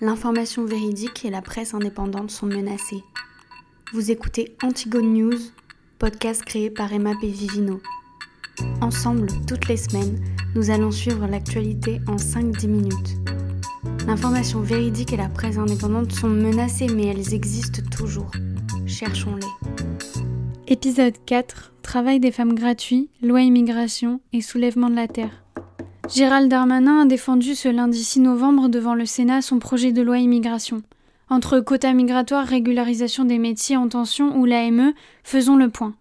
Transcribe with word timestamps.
l'information 0.00 0.64
véridique 0.64 1.24
et 1.24 1.30
la 1.30 1.42
presse 1.42 1.74
indépendante 1.74 2.30
sont 2.30 2.46
menacées. 2.46 3.04
Vous 3.92 4.10
écoutez 4.10 4.56
Antigone 4.62 5.12
News, 5.12 5.38
podcast 5.98 6.42
créé 6.44 6.70
par 6.70 6.92
Emma 6.92 7.12
Vivino. 7.20 7.80
Ensemble, 8.80 9.28
toutes 9.46 9.68
les 9.68 9.76
semaines, 9.76 10.18
nous 10.54 10.70
allons 10.70 10.90
suivre 10.90 11.26
l'actualité 11.26 12.00
en 12.06 12.16
5-10 12.16 12.66
minutes. 12.66 13.16
L'information 14.06 14.60
véridique 14.60 15.12
et 15.12 15.18
la 15.18 15.28
presse 15.28 15.58
indépendante 15.58 16.12
sont 16.12 16.28
menacées, 16.28 16.88
mais 16.88 17.06
elles 17.06 17.34
existent 17.34 17.82
toujours. 17.90 18.30
Cherchons-les. 18.86 19.68
Épisode 20.66 21.16
4 21.26 21.72
Travail 21.82 22.20
des 22.20 22.30
femmes 22.30 22.54
gratuit, 22.54 23.10
loi 23.22 23.42
immigration 23.42 24.20
et 24.32 24.40
soulèvement 24.40 24.88
de 24.88 24.96
la 24.96 25.08
terre. 25.08 25.39
Gérald 26.12 26.50
Darmanin 26.50 27.02
a 27.02 27.06
défendu 27.06 27.54
ce 27.54 27.68
lundi 27.68 28.02
6 28.02 28.20
novembre 28.20 28.68
devant 28.68 28.94
le 28.94 29.06
Sénat 29.06 29.42
son 29.42 29.60
projet 29.60 29.92
de 29.92 30.02
loi 30.02 30.18
immigration. 30.18 30.82
Entre 31.28 31.60
quotas 31.60 31.92
migratoires, 31.92 32.48
régularisation 32.48 33.24
des 33.24 33.38
métiers 33.38 33.76
en 33.76 33.88
tension 33.88 34.36
ou 34.36 34.44
l'AME, 34.44 34.92
faisons 35.22 35.54
le 35.54 35.68
point. 35.68 35.94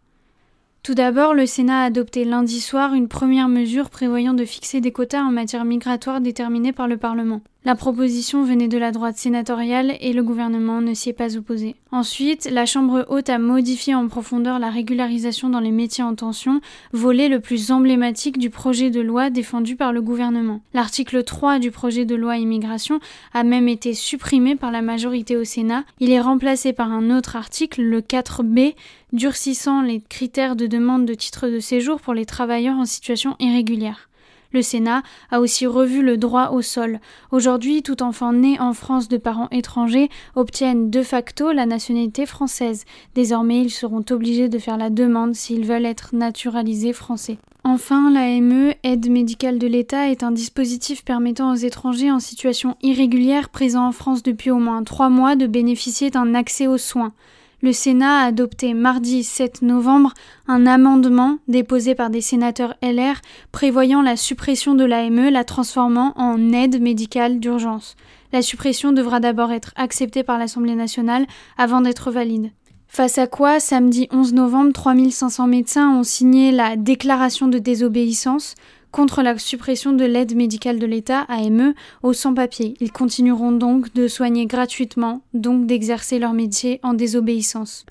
Tout 0.82 0.96
d'abord, 0.96 1.36
le 1.36 1.46
Sénat 1.46 1.82
a 1.82 1.86
adopté 1.86 2.26
lundi 2.26 2.60
soir 2.60 2.96
une 2.96 3.08
première 3.08 3.50
mesure 3.50 3.92
prévoyant 3.92 4.34
de 4.34 4.46
fixer 4.46 4.82
des 4.82 4.92
quotas 4.92 5.22
en 5.22 5.30
matière 5.30 5.64
migratoire 5.64 6.22
déterminés 6.22 6.74
par 6.74 6.88
le 6.88 6.98
Parlement. 6.98 7.42
La 7.70 7.76
proposition 7.76 8.42
venait 8.44 8.68
de 8.68 8.80
la 8.80 8.92
droite 8.92 9.18
sénatoriale 9.18 9.96
et 10.02 10.12
le 10.12 10.24
gouvernement 10.24 10.82
ne 10.82 10.96
s'y 10.96 11.10
est 11.10 11.14
pas 11.14 11.38
opposé. 11.38 11.76
Ensuite, 11.92 12.50
la 12.52 12.66
Chambre 12.66 13.06
haute 13.10 13.30
a 13.30 13.38
modifié 13.38 13.94
en 13.94 14.08
profondeur 14.08 14.58
la 14.58 14.72
régularisation 14.72 15.50
dans 15.50 15.60
les 15.60 15.70
métiers 15.70 16.04
en 16.04 16.16
tension, 16.16 16.62
volet 16.94 17.30
le 17.30 17.40
plus 17.40 17.70
emblématique 17.70 18.40
du 18.40 18.50
projet 18.50 18.90
de 18.90 19.02
loi 19.02 19.30
défendu 19.30 19.76
par 19.76 19.94
le 19.94 20.02
gouvernement. 20.02 20.62
L'article 20.74 21.24
3 21.24 21.60
du 21.60 21.70
projet 21.70 22.06
de 22.06 22.16
loi 22.16 22.38
immigration 22.38 23.00
a 23.36 23.44
même 23.44 23.68
été 23.68 23.94
supprimé 23.94 24.56
par 24.56 24.72
la 24.72 24.82
majorité 24.82 25.38
au 25.38 25.44
Sénat. 25.44 25.84
Il 26.00 26.10
est 26.10 26.22
remplacé 26.22 26.74
par 26.74 26.92
un 26.92 27.16
autre 27.16 27.36
article, 27.36 27.84
le 27.84 28.02
4B, 28.02 28.74
durcissant 29.14 29.84
les 29.84 30.02
critères 30.02 30.56
de 30.56 30.66
demande 30.66 31.06
de 31.06 31.14
titre 31.14 31.48
de 31.48 31.60
séjour 31.60 32.02
pour 32.02 32.16
les 32.16 32.26
travailleurs 32.26 32.80
en 32.80 32.86
situation 32.86 33.36
irrégulière. 33.40 34.09
Le 34.52 34.64
Sénat 34.64 35.04
a 35.30 35.42
aussi 35.42 35.68
revu 35.68 36.02
le 36.02 36.18
droit 36.18 36.50
au 36.50 36.64
sol. 36.64 37.00
Aujourd'hui, 37.32 37.84
tout 37.84 38.02
enfant 38.02 38.34
né 38.34 38.60
en 38.60 38.74
France 38.74 39.08
de 39.08 39.18
parents 39.18 39.48
étrangers 39.52 40.10
obtiennent 40.36 40.90
de 40.90 41.04
facto 41.04 41.52
la 41.52 41.68
nationalité 41.68 42.26
française. 42.26 42.86
Désormais, 43.14 43.62
ils 43.62 43.70
seront 43.70 44.04
obligés 44.10 44.50
de 44.50 44.58
faire 44.58 44.78
la 44.78 44.90
demande 44.90 45.36
s'ils 45.36 45.66
veulent 45.66 45.86
être 45.86 46.16
naturalisés 46.16 46.94
français. 46.94 47.38
Enfin, 47.64 48.10
l'AME, 48.10 48.74
aide 48.84 49.10
médicale 49.12 49.60
de 49.60 49.68
l'État, 49.68 50.10
est 50.10 50.24
un 50.24 50.32
dispositif 50.32 51.04
permettant 51.04 51.52
aux 51.52 51.58
étrangers 51.58 52.10
en 52.10 52.20
situation 52.20 52.76
irrégulière 52.82 53.50
présents 53.50 53.88
en 53.88 53.92
France 53.92 54.24
depuis 54.24 54.50
au 54.50 54.58
moins 54.58 54.84
trois 54.84 55.10
mois 55.10 55.36
de 55.36 55.46
bénéficier 55.46 56.10
d'un 56.10 56.34
accès 56.34 56.66
aux 56.66 56.78
soins 56.80 57.14
le 57.62 57.74
Sénat 57.74 58.22
a 58.22 58.26
adopté 58.26 58.74
mardi 58.74 59.24
7 59.24 59.62
novembre 59.62 60.14
un 60.48 60.66
amendement 60.66 61.40
déposé 61.48 61.94
par 61.94 62.10
des 62.10 62.22
sénateurs 62.22 62.76
LR 62.82 63.16
prévoyant 63.52 64.02
la 64.02 64.16
suppression 64.16 64.76
de 64.76 64.86
l'AME, 64.86 65.30
la 65.30 65.44
transformant 65.44 66.14
en 66.16 66.54
aide 66.54 66.82
médicale 66.82 67.40
d'urgence. 67.40 67.96
La 68.32 68.42
suppression 68.42 68.92
devra 68.92 69.20
d'abord 69.20 69.52
être 69.52 69.74
acceptée 69.76 70.24
par 70.24 70.38
l'Assemblée 70.38 70.76
nationale 70.76 71.26
avant 71.58 71.82
d'être 71.82 72.12
valide. 72.12 72.52
Face 72.88 73.18
à 73.18 73.28
quoi, 73.28 73.60
samedi 73.60 74.08
11 74.12 74.34
novembre, 74.34 74.74
3500 74.74 75.48
médecins 75.48 75.92
ont 75.92 76.04
signé 76.04 76.52
la 76.52 76.76
déclaration 76.76 77.48
de 77.48 77.60
désobéissance 77.60 78.56
contre 78.92 79.22
la 79.22 79.38
suppression 79.38 79.94
de 79.94 80.06
l'aide 80.06 80.36
médicale 80.36 80.80
de 80.80 80.86
l'État, 80.86 81.22
AME, 81.30 81.74
aux 82.04 82.14
sans-papiers. 82.14 82.76
Ils 82.80 82.92
continueront 82.92 83.52
donc 83.52 83.94
de 83.94 84.08
soigner 84.08 84.46
gratuitement, 84.46 85.22
donc 85.34 85.66
d'exercer 85.66 86.20
leur 86.20 86.34
métier 86.34 86.80
en 86.84 86.94
désobéissance. 86.94 87.86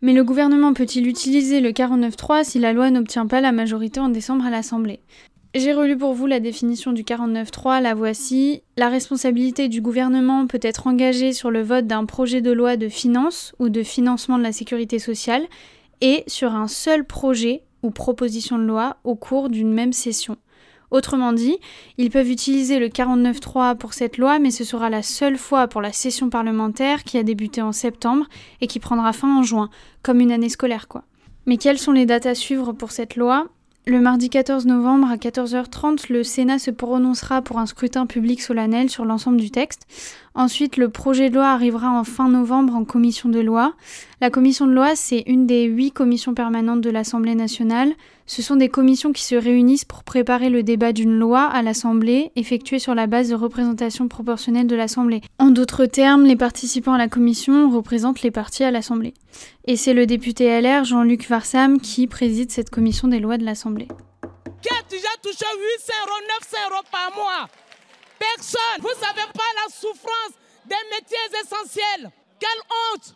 Mais 0.00 0.12
le 0.12 0.22
gouvernement 0.22 0.74
peut-il 0.74 1.08
utiliser 1.08 1.60
le 1.60 1.70
49.3 1.70 2.44
si 2.44 2.58
la 2.58 2.72
loi 2.72 2.90
n'obtient 2.90 3.26
pas 3.26 3.40
la 3.40 3.52
majorité 3.52 3.98
en 3.98 4.08
décembre 4.08 4.46
à 4.46 4.50
l'Assemblée? 4.50 5.00
J'ai 5.54 5.72
relu 5.72 5.96
pour 5.96 6.12
vous 6.12 6.26
la 6.26 6.40
définition 6.40 6.92
du 6.92 7.02
49.3, 7.02 7.82
la 7.82 7.94
voici. 7.94 8.62
La 8.76 8.90
responsabilité 8.90 9.68
du 9.68 9.80
gouvernement 9.80 10.46
peut 10.46 10.60
être 10.62 10.86
engagée 10.86 11.32
sur 11.32 11.50
le 11.50 11.62
vote 11.62 11.86
d'un 11.86 12.04
projet 12.04 12.42
de 12.42 12.52
loi 12.52 12.76
de 12.76 12.88
finances 12.88 13.54
ou 13.58 13.70
de 13.70 13.82
financement 13.82 14.38
de 14.38 14.42
la 14.42 14.52
sécurité 14.52 14.98
sociale 14.98 15.46
et 16.00 16.22
sur 16.26 16.54
un 16.54 16.68
seul 16.68 17.04
projet 17.04 17.62
ou 17.82 17.90
proposition 17.90 18.58
de 18.58 18.64
loi 18.64 18.96
au 19.04 19.14
cours 19.14 19.48
d'une 19.48 19.72
même 19.72 19.92
session. 19.92 20.36
Autrement 20.90 21.34
dit, 21.34 21.58
ils 21.98 22.10
peuvent 22.10 22.30
utiliser 22.30 22.78
le 22.78 22.88
49.3 22.88 23.76
pour 23.76 23.92
cette 23.92 24.16
loi, 24.16 24.38
mais 24.38 24.50
ce 24.50 24.64
sera 24.64 24.88
la 24.88 25.02
seule 25.02 25.36
fois 25.36 25.68
pour 25.68 25.82
la 25.82 25.92
session 25.92 26.30
parlementaire 26.30 27.04
qui 27.04 27.18
a 27.18 27.22
débuté 27.22 27.60
en 27.60 27.72
septembre 27.72 28.26
et 28.62 28.66
qui 28.66 28.80
prendra 28.80 29.12
fin 29.12 29.38
en 29.38 29.42
juin, 29.42 29.68
comme 30.02 30.20
une 30.20 30.32
année 30.32 30.48
scolaire 30.48 30.88
quoi. 30.88 31.04
Mais 31.46 31.58
quelles 31.58 31.78
sont 31.78 31.92
les 31.92 32.06
dates 32.06 32.26
à 32.26 32.34
suivre 32.34 32.72
pour 32.72 32.90
cette 32.90 33.16
loi? 33.16 33.48
Le 33.86 34.00
mardi 34.00 34.28
14 34.28 34.66
novembre 34.66 35.10
à 35.10 35.16
14h30, 35.16 36.12
le 36.12 36.22
Sénat 36.22 36.58
se 36.58 36.70
prononcera 36.70 37.40
pour 37.40 37.58
un 37.58 37.64
scrutin 37.64 38.04
public 38.04 38.42
solennel 38.42 38.90
sur 38.90 39.06
l'ensemble 39.06 39.38
du 39.38 39.50
texte. 39.50 39.86
Ensuite, 40.38 40.76
le 40.76 40.88
projet 40.88 41.30
de 41.30 41.34
loi 41.34 41.48
arrivera 41.48 41.90
en 41.90 42.04
fin 42.04 42.28
novembre 42.28 42.76
en 42.76 42.84
commission 42.84 43.28
de 43.28 43.40
loi. 43.40 43.74
La 44.20 44.30
commission 44.30 44.68
de 44.68 44.72
loi, 44.72 44.94
c'est 44.94 45.24
une 45.26 45.48
des 45.48 45.64
huit 45.64 45.90
commissions 45.90 46.32
permanentes 46.32 46.80
de 46.80 46.90
l'Assemblée 46.90 47.34
nationale. 47.34 47.92
Ce 48.26 48.40
sont 48.40 48.54
des 48.54 48.68
commissions 48.68 49.10
qui 49.10 49.24
se 49.24 49.34
réunissent 49.34 49.84
pour 49.84 50.04
préparer 50.04 50.48
le 50.48 50.62
débat 50.62 50.92
d'une 50.92 51.18
loi 51.18 51.42
à 51.42 51.60
l'Assemblée, 51.62 52.30
effectuée 52.36 52.78
sur 52.78 52.94
la 52.94 53.08
base 53.08 53.30
de 53.30 53.34
représentation 53.34 54.06
proportionnelle 54.06 54.68
de 54.68 54.76
l'Assemblée. 54.76 55.22
En 55.40 55.50
d'autres 55.50 55.86
termes, 55.86 56.24
les 56.24 56.36
participants 56.36 56.92
à 56.92 56.98
la 56.98 57.08
commission 57.08 57.68
représentent 57.68 58.22
les 58.22 58.30
partis 58.30 58.62
à 58.62 58.70
l'Assemblée. 58.70 59.14
Et 59.64 59.74
c'est 59.74 59.92
le 59.92 60.06
député 60.06 60.60
LR 60.60 60.84
Jean-Luc 60.84 61.28
Varsam 61.28 61.80
qui 61.80 62.06
préside 62.06 62.52
cette 62.52 62.70
commission 62.70 63.08
des 63.08 63.18
lois 63.18 63.38
de 63.38 63.44
l'Assemblée. 63.44 63.88
Qui 64.62 64.68
a 64.68 64.82
déjà 64.88 65.08
touché 65.20 65.46
800 65.80 65.92
euros, 66.06 66.20
900 66.40 66.56
euros 66.70 66.84
par 66.92 67.12
mois? 67.16 67.48
Personne. 68.18 68.80
Vous 68.80 68.88
ne 68.88 69.06
savez 69.06 69.26
pas 69.32 69.50
la 69.64 69.72
souffrance 69.72 70.34
des 70.66 70.74
métiers 70.90 71.40
essentiels. 71.42 72.10
Quelle 72.38 72.62
honte 72.70 73.14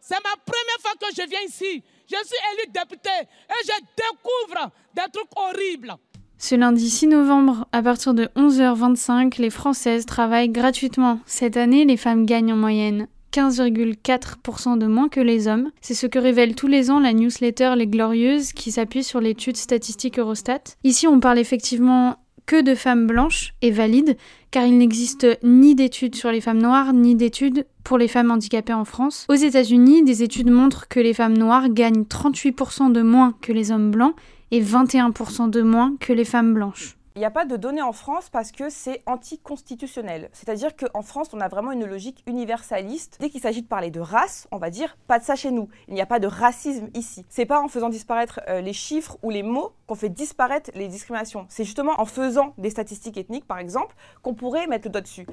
C'est 0.00 0.22
ma 0.22 0.36
première 0.44 0.80
fois 0.80 0.92
que 1.00 1.14
je 1.14 1.28
viens 1.28 1.42
ici. 1.46 1.82
Je 2.06 2.16
suis 2.24 2.36
élu 2.54 2.72
député 2.72 3.10
et 3.20 3.64
je 3.64 3.72
découvre 3.96 4.70
des 4.94 5.10
trucs 5.12 5.30
horribles. 5.36 5.94
Ce 6.38 6.54
lundi 6.54 6.88
6 6.88 7.08
novembre, 7.08 7.66
à 7.72 7.82
partir 7.82 8.14
de 8.14 8.26
11h25, 8.36 9.40
les 9.40 9.50
Françaises 9.50 10.06
travaillent 10.06 10.48
gratuitement. 10.48 11.18
Cette 11.26 11.56
année, 11.56 11.84
les 11.84 11.96
femmes 11.96 12.26
gagnent 12.26 12.52
en 12.52 12.56
moyenne 12.56 13.08
15,4% 13.32 14.78
de 14.78 14.86
moins 14.86 15.08
que 15.08 15.20
les 15.20 15.48
hommes. 15.48 15.70
C'est 15.80 15.94
ce 15.94 16.06
que 16.06 16.18
révèle 16.18 16.54
tous 16.54 16.66
les 16.66 16.90
ans 16.90 17.00
la 17.00 17.12
newsletter 17.12 17.74
Les 17.76 17.86
Glorieuses 17.86 18.52
qui 18.52 18.72
s'appuie 18.72 19.04
sur 19.04 19.20
l'étude 19.20 19.56
statistique 19.56 20.18
Eurostat. 20.18 20.62
Ici, 20.84 21.06
on 21.06 21.20
parle 21.20 21.38
effectivement 21.38 22.16
que 22.48 22.62
de 22.62 22.74
femmes 22.74 23.06
blanches 23.06 23.52
et 23.60 23.70
valides, 23.70 24.16
car 24.50 24.64
il 24.64 24.78
n'existe 24.78 25.26
ni 25.44 25.74
d'études 25.74 26.16
sur 26.16 26.32
les 26.32 26.40
femmes 26.40 26.62
noires, 26.62 26.94
ni 26.94 27.14
d'études 27.14 27.66
pour 27.84 27.98
les 27.98 28.08
femmes 28.08 28.30
handicapées 28.30 28.72
en 28.72 28.86
France. 28.86 29.26
Aux 29.28 29.34
États-Unis, 29.34 30.02
des 30.02 30.22
études 30.22 30.50
montrent 30.50 30.88
que 30.88 30.98
les 30.98 31.12
femmes 31.12 31.36
noires 31.36 31.68
gagnent 31.68 32.04
38% 32.04 32.90
de 32.90 33.02
moins 33.02 33.34
que 33.42 33.52
les 33.52 33.70
hommes 33.70 33.90
blancs 33.90 34.14
et 34.50 34.62
21% 34.62 35.50
de 35.50 35.60
moins 35.60 35.94
que 36.00 36.14
les 36.14 36.24
femmes 36.24 36.54
blanches. 36.54 36.97
Il 37.18 37.22
n'y 37.22 37.24
a 37.24 37.32
pas 37.32 37.44
de 37.44 37.56
données 37.56 37.82
en 37.82 37.90
France 37.90 38.30
parce 38.30 38.52
que 38.52 38.70
c'est 38.70 39.02
anticonstitutionnel. 39.04 40.30
C'est-à-dire 40.32 40.76
qu'en 40.76 41.02
France, 41.02 41.30
on 41.32 41.40
a 41.40 41.48
vraiment 41.48 41.72
une 41.72 41.84
logique 41.84 42.22
universaliste. 42.28 43.16
Dès 43.18 43.28
qu'il 43.28 43.40
s'agit 43.40 43.62
de 43.62 43.66
parler 43.66 43.90
de 43.90 43.98
race, 43.98 44.46
on 44.52 44.58
va 44.58 44.70
dire 44.70 44.96
pas 45.08 45.18
de 45.18 45.24
ça 45.24 45.34
chez 45.34 45.50
nous. 45.50 45.68
Il 45.88 45.94
n'y 45.94 46.00
a 46.00 46.06
pas 46.06 46.20
de 46.20 46.28
racisme 46.28 46.90
ici. 46.94 47.26
C'est 47.28 47.44
pas 47.44 47.60
en 47.60 47.66
faisant 47.66 47.88
disparaître 47.88 48.38
euh, 48.46 48.60
les 48.60 48.72
chiffres 48.72 49.18
ou 49.24 49.30
les 49.30 49.42
mots 49.42 49.72
qu'on 49.88 49.96
fait 49.96 50.10
disparaître 50.10 50.70
les 50.76 50.86
discriminations. 50.86 51.44
C'est 51.48 51.64
justement 51.64 52.00
en 52.00 52.04
faisant 52.04 52.54
des 52.56 52.70
statistiques 52.70 53.16
ethniques, 53.16 53.48
par 53.48 53.58
exemple, 53.58 53.96
qu'on 54.22 54.34
pourrait 54.34 54.68
mettre 54.68 54.86
le 54.86 54.92
doigt 54.92 55.00
dessus. 55.00 55.26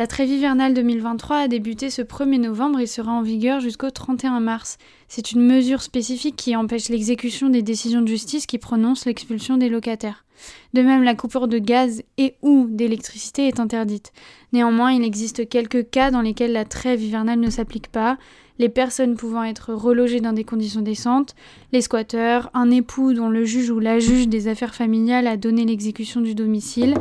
La 0.00 0.06
trêve 0.06 0.30
hivernale 0.30 0.72
2023 0.72 1.36
a 1.36 1.46
débuté 1.46 1.90
ce 1.90 2.00
1er 2.00 2.40
novembre 2.40 2.80
et 2.80 2.86
sera 2.86 3.12
en 3.12 3.20
vigueur 3.20 3.60
jusqu'au 3.60 3.90
31 3.90 4.40
mars. 4.40 4.78
C'est 5.08 5.32
une 5.32 5.42
mesure 5.42 5.82
spécifique 5.82 6.36
qui 6.36 6.56
empêche 6.56 6.88
l'exécution 6.88 7.50
des 7.50 7.60
décisions 7.60 8.00
de 8.00 8.06
justice 8.06 8.46
qui 8.46 8.56
prononcent 8.56 9.04
l'expulsion 9.04 9.58
des 9.58 9.68
locataires. 9.68 10.24
De 10.72 10.80
même, 10.80 11.02
la 11.02 11.14
coupure 11.14 11.48
de 11.48 11.58
gaz 11.58 12.02
et 12.16 12.36
ou 12.40 12.66
d'électricité 12.70 13.46
est 13.46 13.60
interdite. 13.60 14.14
Néanmoins, 14.54 14.90
il 14.92 15.04
existe 15.04 15.46
quelques 15.46 15.90
cas 15.90 16.10
dans 16.10 16.22
lesquels 16.22 16.52
la 16.52 16.64
trêve 16.64 17.02
hivernale 17.02 17.38
ne 17.38 17.50
s'applique 17.50 17.88
pas, 17.88 18.16
les 18.58 18.70
personnes 18.70 19.16
pouvant 19.16 19.44
être 19.44 19.74
relogées 19.74 20.20
dans 20.20 20.32
des 20.32 20.44
conditions 20.44 20.80
décentes, 20.80 21.34
les 21.72 21.82
squatteurs, 21.82 22.50
un 22.54 22.70
époux 22.70 23.12
dont 23.12 23.28
le 23.28 23.44
juge 23.44 23.68
ou 23.68 23.80
la 23.80 23.98
juge 23.98 24.28
des 24.28 24.48
affaires 24.48 24.74
familiales 24.74 25.26
a 25.26 25.36
donné 25.36 25.66
l'exécution 25.66 26.22
du 26.22 26.34
domicile, 26.34 26.94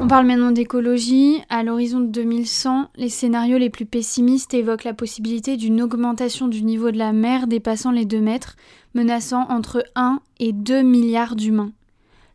on 0.00 0.08
parle 0.08 0.26
maintenant 0.26 0.50
d'écologie. 0.50 1.42
À 1.50 1.62
l'horizon 1.62 2.00
de 2.00 2.06
2100, 2.06 2.88
les 2.96 3.10
scénarios 3.10 3.58
les 3.58 3.68
plus 3.68 3.84
pessimistes 3.84 4.54
évoquent 4.54 4.84
la 4.84 4.94
possibilité 4.94 5.58
d'une 5.58 5.82
augmentation 5.82 6.48
du 6.48 6.62
niveau 6.62 6.90
de 6.90 6.96
la 6.96 7.12
mer 7.12 7.46
dépassant 7.46 7.90
les 7.90 8.06
2 8.06 8.20
mètres, 8.20 8.56
menaçant 8.94 9.46
entre 9.50 9.84
1 9.96 10.20
et 10.38 10.52
2 10.52 10.82
milliards 10.82 11.36
d'humains. 11.36 11.72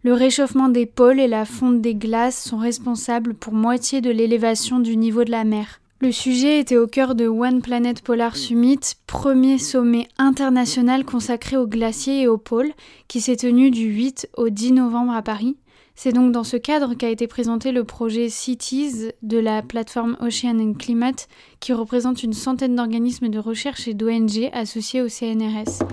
Le 0.03 0.13
réchauffement 0.13 0.69
des 0.69 0.85
pôles 0.85 1.19
et 1.19 1.27
la 1.27 1.45
fonte 1.45 1.81
des 1.81 1.95
glaces 1.95 2.43
sont 2.43 2.57
responsables 2.57 3.33
pour 3.33 3.53
moitié 3.53 3.99
de 3.99 4.11
l'élévation 4.11 4.79
du 4.79 4.95
niveau 4.95 5.23
de 5.23 5.31
la 5.31 5.43
mer. 5.43 5.81
Le 6.01 6.11
sujet 6.11 6.59
était 6.59 6.77
au 6.77 6.85
cœur 6.85 7.15
de 7.15 7.25
One 7.25 7.63
Planet 7.63 8.03
Polar 8.03 8.35
Summit, 8.35 8.79
premier 9.07 9.57
sommet 9.57 10.07
international 10.19 11.03
consacré 11.03 11.57
aux 11.57 11.67
glaciers 11.67 12.21
et 12.21 12.27
aux 12.27 12.37
pôles, 12.37 12.73
qui 13.07 13.21
s'est 13.21 13.37
tenu 13.37 13.71
du 13.71 13.85
8 13.85 14.29
au 14.37 14.49
10 14.49 14.73
novembre 14.73 15.13
à 15.13 15.23
Paris. 15.23 15.55
C'est 15.97 16.11
donc 16.11 16.33
dans 16.33 16.43
ce 16.43 16.57
cadre 16.57 16.93
qu'a 16.93 17.09
été 17.09 17.25
présenté 17.25 17.71
le 17.71 17.85
projet 17.85 18.27
CITES 18.27 19.13
de 19.23 19.37
la 19.37 19.61
plateforme 19.61 20.17
Ocean 20.19 20.59
and 20.59 20.73
Climate, 20.73 21.29
qui 21.61 21.71
représente 21.71 22.21
une 22.21 22.33
centaine 22.33 22.75
d'organismes 22.75 23.29
de 23.29 23.39
recherche 23.39 23.87
et 23.87 23.93
d'ONG 23.93 24.49
associés 24.51 25.01
au 25.01 25.07
CNRS. 25.07 25.85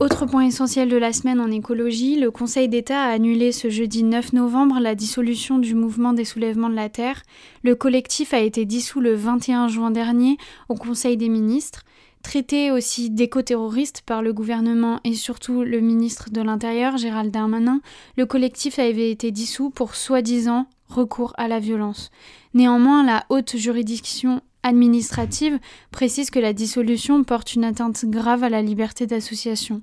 Autre 0.00 0.26
point 0.26 0.46
essentiel 0.46 0.88
de 0.88 0.96
la 0.96 1.12
semaine 1.12 1.40
en 1.40 1.50
écologie, 1.50 2.18
le 2.18 2.30
Conseil 2.30 2.68
d'État 2.68 3.02
a 3.02 3.10
annulé 3.10 3.52
ce 3.52 3.68
jeudi 3.68 4.02
9 4.02 4.32
novembre 4.32 4.80
la 4.80 4.94
dissolution 4.94 5.58
du 5.58 5.74
mouvement 5.74 6.14
des 6.14 6.24
soulèvements 6.24 6.70
de 6.70 6.74
la 6.74 6.88
Terre. 6.88 7.22
Le 7.62 7.74
collectif 7.74 8.34
a 8.34 8.40
été 8.40 8.64
dissous 8.64 9.00
le 9.00 9.14
21 9.14 9.68
juin 9.68 9.90
dernier 9.90 10.36
au 10.68 10.74
Conseil 10.74 11.16
des 11.16 11.28
ministres. 11.28 11.84
Traité 12.24 12.70
aussi 12.70 13.10
d'éco-terroriste 13.10 14.02
par 14.04 14.22
le 14.22 14.32
gouvernement 14.32 14.98
et 15.04 15.14
surtout 15.14 15.62
le 15.62 15.80
ministre 15.80 16.30
de 16.30 16.40
l'Intérieur, 16.40 16.96
Gérald 16.96 17.30
Darmanin, 17.30 17.80
le 18.16 18.24
collectif 18.24 18.78
avait 18.78 19.10
été 19.10 19.30
dissous 19.30 19.70
pour 19.70 19.94
soi-disant 19.94 20.66
recours 20.88 21.34
à 21.36 21.48
la 21.48 21.60
violence. 21.60 22.10
Néanmoins, 22.54 23.04
la 23.04 23.24
haute 23.28 23.56
juridiction 23.56 24.40
administrative 24.62 25.60
précise 25.92 26.30
que 26.30 26.40
la 26.40 26.54
dissolution 26.54 27.22
porte 27.24 27.54
une 27.54 27.64
atteinte 27.64 28.04
grave 28.06 28.42
à 28.42 28.48
la 28.48 28.62
liberté 28.62 29.06
d'association. 29.06 29.82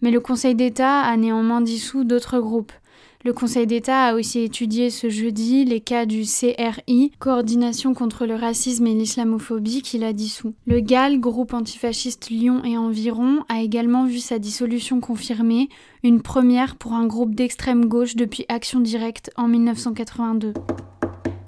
Mais 0.00 0.10
le 0.10 0.20
Conseil 0.20 0.54
d'État 0.54 1.02
a 1.02 1.16
néanmoins 1.16 1.60
dissous 1.60 2.04
d'autres 2.04 2.40
groupes. 2.40 2.72
Le 3.26 3.32
Conseil 3.32 3.66
d'État 3.66 4.04
a 4.04 4.14
aussi 4.14 4.38
étudié 4.38 4.88
ce 4.88 5.10
jeudi 5.10 5.64
les 5.64 5.80
cas 5.80 6.06
du 6.06 6.22
CRI, 6.22 7.10
Coordination 7.18 7.92
contre 7.92 8.24
le 8.24 8.36
racisme 8.36 8.86
et 8.86 8.94
l'islamophobie, 8.94 9.82
qu'il 9.82 10.04
a 10.04 10.12
dissous. 10.12 10.54
Le 10.64 10.78
GAL, 10.78 11.18
groupe 11.18 11.52
antifasciste 11.52 12.30
Lyon 12.30 12.62
et 12.64 12.78
environ, 12.78 13.40
a 13.48 13.62
également 13.62 14.06
vu 14.06 14.20
sa 14.20 14.38
dissolution 14.38 15.00
confirmée, 15.00 15.68
une 16.04 16.22
première 16.22 16.76
pour 16.76 16.92
un 16.92 17.08
groupe 17.08 17.34
d'extrême 17.34 17.86
gauche 17.86 18.14
depuis 18.14 18.44
Action 18.48 18.78
Directe 18.78 19.32
en 19.36 19.48
1982. 19.48 20.52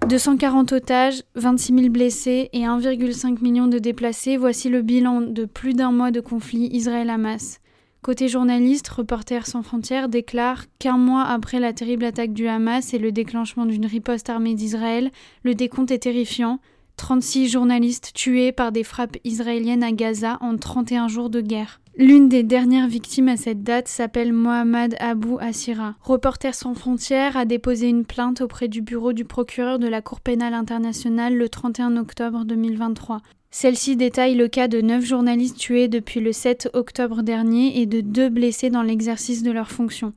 240 0.09 0.73
otages, 0.73 1.23
26 1.37 1.75
000 1.75 1.89
blessés 1.91 2.51
et 2.53 2.63
1,5 2.63 3.41
million 3.41 3.69
de 3.69 3.79
déplacés, 3.79 4.37
voici 4.37 4.69
le 4.69 4.83
bilan 4.83 5.21
de 5.21 5.45
plus 5.45 5.75
d'un 5.75 5.93
mois 5.93 6.11
de 6.11 6.21
conflit 6.21 6.71
Israël-Hamas. 6.73 7.61
Côté 8.03 8.29
journaliste, 8.29 8.89
Reporters 8.89 9.47
sans 9.47 9.63
frontières 9.63 10.09
déclare 10.09 10.65
qu'un 10.79 10.97
mois 10.97 11.25
après 11.25 11.59
la 11.59 11.73
terrible 11.73 12.05
attaque 12.05 12.33
du 12.33 12.47
Hamas 12.47 12.95
et 12.95 12.99
le 12.99 13.11
déclenchement 13.11 13.67
d'une 13.67 13.87
riposte 13.87 14.31
armée 14.31 14.55
d'Israël, 14.55 15.11
le 15.43 15.55
décompte 15.55 15.91
est 15.91 15.99
terrifiant. 15.99 16.61
36 16.97 17.49
journalistes 17.49 18.13
tués 18.15 18.53
par 18.53 18.73
des 18.73 18.85
frappes 18.85 19.17
israéliennes 19.25 19.83
à 19.83 19.93
Gaza 19.93 20.39
en 20.41 20.57
31 20.57 21.09
jours 21.09 21.31
de 21.31 21.41
guerre. 21.41 21.81
L'une 21.97 22.29
des 22.29 22.45
dernières 22.45 22.87
victimes 22.87 23.29
à 23.29 23.37
cette 23.37 23.65
date 23.65 23.89
s'appelle 23.89 24.33
Mohamed 24.33 24.95
Abou 25.01 25.39
Assira. 25.41 25.97
Reporters 26.01 26.55
sans 26.55 26.75
frontières 26.75 27.37
a 27.37 27.45
déposé 27.45 27.89
une 27.89 28.05
plainte 28.05 28.41
auprès 28.41 28.69
du 28.69 28.83
bureau 28.83 29.13
du 29.13 29.25
procureur 29.25 29.81
de 29.81 29.89
la 29.89 30.01
Cour 30.01 30.21
pénale 30.21 30.55
internationale 30.55 31.35
le 31.37 31.49
31 31.49 31.97
octobre 31.97 32.45
2023. 32.45 33.21
Celle-ci 33.51 33.97
détaille 33.97 34.35
le 34.35 34.47
cas 34.47 34.69
de 34.69 34.81
neuf 34.81 35.05
journalistes 35.05 35.57
tués 35.57 35.89
depuis 35.89 36.21
le 36.21 36.33
7 36.33 36.71
octobre 36.75 37.23
dernier 37.23 37.81
et 37.81 37.87
de 37.87 38.03
deux 38.03 38.29
blessés 38.29 38.69
dans 38.69 38.83
l'exercice 38.83 39.43
de 39.43 39.51
leurs 39.51 39.71
fonctions. 39.71 40.13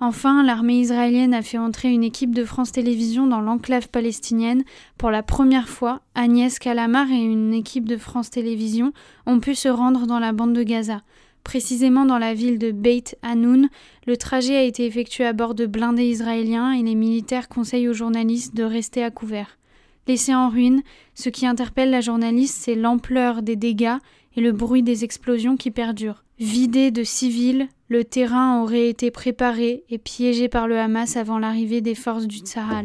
Enfin, 0.00 0.42
l'armée 0.42 0.80
israélienne 0.80 1.34
a 1.34 1.42
fait 1.42 1.56
entrer 1.56 1.88
une 1.88 2.02
équipe 2.02 2.34
de 2.34 2.44
France 2.44 2.72
Télévisions 2.72 3.28
dans 3.28 3.40
l'enclave 3.40 3.88
palestinienne. 3.88 4.64
Pour 4.98 5.12
la 5.12 5.22
première 5.22 5.68
fois, 5.68 6.00
Agnès 6.16 6.58
Calamar 6.58 7.10
et 7.10 7.22
une 7.22 7.54
équipe 7.54 7.88
de 7.88 7.96
France 7.96 8.30
Télévisions 8.30 8.92
ont 9.26 9.38
pu 9.38 9.54
se 9.54 9.68
rendre 9.68 10.06
dans 10.06 10.18
la 10.18 10.32
bande 10.32 10.52
de 10.52 10.64
Gaza. 10.64 11.02
Précisément 11.44 12.06
dans 12.06 12.18
la 12.18 12.34
ville 12.34 12.58
de 12.58 12.72
Beit 12.72 13.16
Hanoun, 13.22 13.68
le 14.06 14.16
trajet 14.16 14.56
a 14.56 14.62
été 14.62 14.84
effectué 14.84 15.24
à 15.24 15.32
bord 15.32 15.54
de 15.54 15.66
blindés 15.66 16.08
israéliens 16.08 16.72
et 16.72 16.82
les 16.82 16.96
militaires 16.96 17.48
conseillent 17.48 17.88
aux 17.88 17.94
journalistes 17.94 18.56
de 18.56 18.64
rester 18.64 19.04
à 19.04 19.10
couvert. 19.10 19.58
Laissé 20.06 20.34
en 20.34 20.50
ruine, 20.50 20.82
ce 21.14 21.28
qui 21.28 21.46
interpelle 21.46 21.90
la 21.90 22.00
journaliste, 22.00 22.58
c'est 22.60 22.74
l'ampleur 22.74 23.42
des 23.42 23.56
dégâts 23.56 23.96
et 24.36 24.40
le 24.40 24.52
bruit 24.52 24.82
des 24.82 25.04
explosions 25.04 25.56
qui 25.56 25.70
perdurent. 25.70 26.24
Vidé 26.38 26.90
de 26.90 27.04
civils, 27.04 27.68
le 27.88 28.04
terrain 28.04 28.60
aurait 28.60 28.88
été 28.88 29.10
préparé 29.10 29.84
et 29.88 29.98
piégé 29.98 30.48
par 30.48 30.66
le 30.66 30.78
Hamas 30.78 31.16
avant 31.16 31.38
l'arrivée 31.38 31.80
des 31.80 31.94
forces 31.94 32.26
du 32.26 32.38
Tsahal. 32.38 32.84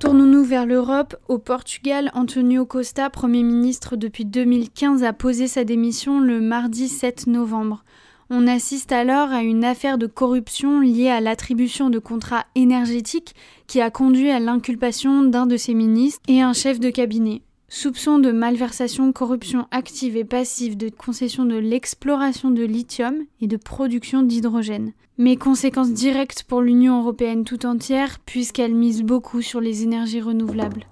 Tournons-nous 0.00 0.44
vers 0.44 0.66
l'Europe. 0.66 1.16
Au 1.28 1.38
Portugal, 1.38 2.10
Antonio 2.14 2.66
Costa, 2.66 3.08
Premier 3.08 3.42
ministre 3.42 3.96
depuis 3.96 4.26
2015, 4.26 5.02
a 5.02 5.12
posé 5.14 5.46
sa 5.46 5.64
démission 5.64 6.20
le 6.20 6.40
mardi 6.40 6.88
7 6.88 7.26
novembre. 7.26 7.84
On 8.30 8.46
assiste 8.46 8.92
alors 8.92 9.30
à 9.30 9.42
une 9.42 9.64
affaire 9.64 9.98
de 9.98 10.06
corruption 10.06 10.80
liée 10.80 11.08
à 11.10 11.20
l'attribution 11.20 11.90
de 11.90 11.98
contrats 11.98 12.46
énergétiques 12.54 13.34
qui 13.66 13.80
a 13.80 13.90
conduit 13.90 14.30
à 14.30 14.40
l'inculpation 14.40 15.22
d'un 15.22 15.46
de 15.46 15.56
ses 15.56 15.74
ministres 15.74 16.22
et 16.28 16.40
un 16.40 16.52
chef 16.52 16.80
de 16.80 16.90
cabinet. 16.90 17.42
Soupçons 17.68 18.18
de 18.18 18.30
malversation, 18.30 19.12
corruption 19.12 19.66
active 19.70 20.16
et 20.16 20.24
passive, 20.24 20.76
de 20.76 20.90
concession 20.90 21.44
de 21.44 21.56
l'exploration 21.56 22.50
de 22.50 22.62
lithium 22.62 23.16
et 23.40 23.46
de 23.46 23.56
production 23.56 24.22
d'hydrogène. 24.22 24.92
Mais 25.18 25.36
conséquences 25.36 25.92
directes 25.92 26.44
pour 26.44 26.60
l'Union 26.60 27.00
européenne 27.00 27.44
tout 27.44 27.66
entière, 27.66 28.20
puisqu'elle 28.20 28.74
mise 28.74 29.02
beaucoup 29.02 29.42
sur 29.42 29.60
les 29.60 29.82
énergies 29.82 30.20
renouvelables. 30.20 30.86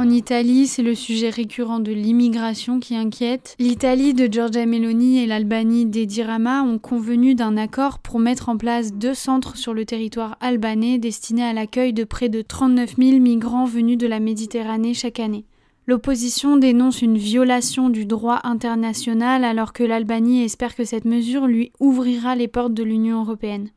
En 0.00 0.08
Italie, 0.08 0.66
c'est 0.66 0.82
le 0.82 0.94
sujet 0.94 1.28
récurrent 1.28 1.78
de 1.78 1.92
l'immigration 1.92 2.80
qui 2.80 2.96
inquiète. 2.96 3.54
L'Italie 3.58 4.14
de 4.14 4.32
Giorgia 4.32 4.64
Meloni 4.64 5.18
et 5.18 5.26
l'Albanie 5.26 5.84
d'Edi 5.84 6.22
Rama 6.22 6.62
ont 6.62 6.78
convenu 6.78 7.34
d'un 7.34 7.58
accord 7.58 7.98
pour 7.98 8.18
mettre 8.18 8.48
en 8.48 8.56
place 8.56 8.94
deux 8.94 9.12
centres 9.12 9.58
sur 9.58 9.74
le 9.74 9.84
territoire 9.84 10.38
albanais 10.40 10.96
destinés 10.96 11.44
à 11.44 11.52
l'accueil 11.52 11.92
de 11.92 12.04
près 12.04 12.30
de 12.30 12.40
39 12.40 12.94
000 12.96 13.18
migrants 13.18 13.66
venus 13.66 13.98
de 13.98 14.06
la 14.06 14.20
Méditerranée 14.20 14.94
chaque 14.94 15.20
année. 15.20 15.44
L'opposition 15.86 16.56
dénonce 16.56 17.02
une 17.02 17.18
violation 17.18 17.90
du 17.90 18.06
droit 18.06 18.40
international 18.44 19.44
alors 19.44 19.74
que 19.74 19.84
l'Albanie 19.84 20.44
espère 20.44 20.76
que 20.76 20.84
cette 20.84 21.04
mesure 21.04 21.46
lui 21.46 21.72
ouvrira 21.78 22.36
les 22.36 22.48
portes 22.48 22.72
de 22.72 22.84
l'Union 22.84 23.20
européenne. 23.20 23.68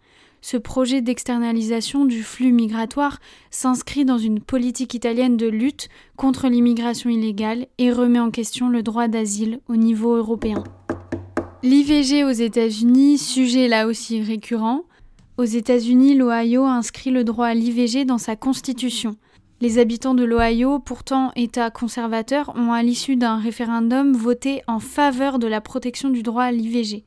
Ce 0.46 0.58
projet 0.58 1.00
d'externalisation 1.00 2.04
du 2.04 2.22
flux 2.22 2.52
migratoire 2.52 3.20
s'inscrit 3.50 4.04
dans 4.04 4.18
une 4.18 4.42
politique 4.42 4.94
italienne 4.94 5.38
de 5.38 5.48
lutte 5.48 5.88
contre 6.18 6.50
l'immigration 6.50 7.10
illégale 7.10 7.68
et 7.78 7.94
remet 7.94 8.20
en 8.20 8.30
question 8.30 8.68
le 8.68 8.84
droit 8.84 9.08
d'asile 9.08 9.62
au 9.70 9.78
niveau 9.78 10.16
européen. 10.16 10.62
L'IVG 11.64 12.26
aux 12.26 12.32
États-Unis, 12.32 13.20
sujet 13.20 13.70
là 13.70 13.88
aussi 13.88 14.22
récurrent. 14.22 14.82
Aux 15.38 15.46
États-Unis, 15.46 16.14
l'Ohio 16.14 16.66
inscrit 16.66 17.12
le 17.12 17.24
droit 17.24 17.48
à 17.48 17.54
l'IVG 17.54 18.04
dans 18.04 18.18
sa 18.18 18.36
constitution. 18.36 19.16
Les 19.62 19.80
habitants 19.80 20.14
de 20.14 20.26
l'Ohio, 20.26 20.80
pourtant 20.80 21.32
État 21.38 21.72
conservateur, 21.72 22.52
ont 22.58 22.74
à 22.74 22.84
l'issue 22.84 23.16
d'un 23.16 23.38
référendum 23.38 24.12
voté 24.12 24.62
en 24.68 24.82
faveur 24.82 25.40
de 25.40 25.48
la 25.48 25.62
protection 25.62 26.10
du 26.10 26.22
droit 26.22 26.44
à 26.44 26.52
l'IVG. 26.52 27.06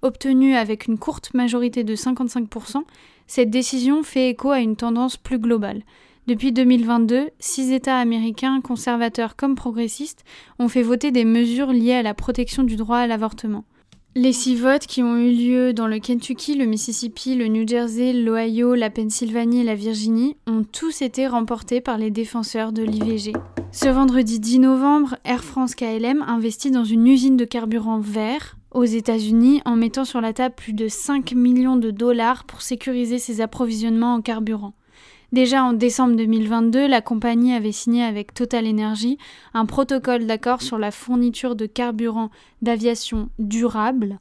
Obtenue 0.00 0.54
avec 0.54 0.86
une 0.86 0.98
courte 0.98 1.34
majorité 1.34 1.82
de 1.82 1.96
55%, 1.96 2.82
cette 3.26 3.50
décision 3.50 4.02
fait 4.02 4.30
écho 4.30 4.50
à 4.50 4.60
une 4.60 4.76
tendance 4.76 5.16
plus 5.16 5.38
globale. 5.38 5.82
Depuis 6.28 6.52
2022, 6.52 7.30
six 7.38 7.72
États 7.72 7.98
américains, 7.98 8.60
conservateurs 8.60 9.34
comme 9.34 9.54
progressistes, 9.54 10.24
ont 10.58 10.68
fait 10.68 10.82
voter 10.82 11.10
des 11.10 11.24
mesures 11.24 11.72
liées 11.72 11.94
à 11.94 12.02
la 12.02 12.14
protection 12.14 12.62
du 12.62 12.76
droit 12.76 12.98
à 12.98 13.06
l'avortement. 13.06 13.64
Les 14.14 14.32
six 14.32 14.56
votes 14.56 14.86
qui 14.86 15.02
ont 15.02 15.16
eu 15.16 15.30
lieu 15.30 15.72
dans 15.74 15.86
le 15.86 15.98
Kentucky, 15.98 16.56
le 16.56 16.64
Mississippi, 16.64 17.34
le 17.34 17.46
New 17.46 17.68
Jersey, 17.68 18.14
l'Ohio, 18.14 18.74
la 18.74 18.88
Pennsylvanie 18.88 19.60
et 19.60 19.64
la 19.64 19.74
Virginie 19.74 20.34
ont 20.46 20.64
tous 20.64 21.02
été 21.02 21.26
remportés 21.26 21.80
par 21.82 21.98
les 21.98 22.10
défenseurs 22.10 22.72
de 22.72 22.82
l'IVG. 22.82 23.34
Ce 23.70 23.88
vendredi 23.88 24.40
10 24.40 24.60
novembre, 24.60 25.16
Air 25.24 25.44
France 25.44 25.74
KLM 25.74 26.24
investit 26.26 26.70
dans 26.70 26.84
une 26.84 27.06
usine 27.06 27.36
de 27.36 27.44
carburant 27.44 28.00
vert 28.00 28.56
aux 28.70 28.84
États-Unis 28.84 29.60
en 29.66 29.76
mettant 29.76 30.06
sur 30.06 30.22
la 30.22 30.32
table 30.32 30.54
plus 30.56 30.72
de 30.72 30.88
5 30.88 31.32
millions 31.32 31.76
de 31.76 31.90
dollars 31.90 32.44
pour 32.44 32.62
sécuriser 32.62 33.18
ses 33.18 33.42
approvisionnements 33.42 34.14
en 34.14 34.22
carburant. 34.22 34.72
Déjà 35.30 35.62
en 35.62 35.74
décembre 35.74 36.16
2022, 36.16 36.86
la 36.86 37.02
compagnie 37.02 37.52
avait 37.52 37.72
signé 37.72 38.02
avec 38.02 38.32
Total 38.32 38.66
Energy 38.66 39.18
un 39.52 39.66
protocole 39.66 40.26
d'accord 40.26 40.62
sur 40.62 40.78
la 40.78 40.90
fourniture 40.90 41.54
de 41.54 41.66
carburant 41.66 42.30
d'aviation 42.62 43.28
durable 43.38 44.20